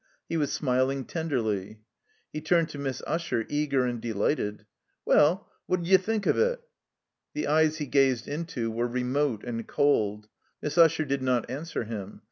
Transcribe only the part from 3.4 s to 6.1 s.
eager and delighted. "WeU— what 'd you